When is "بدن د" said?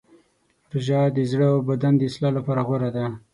1.69-2.01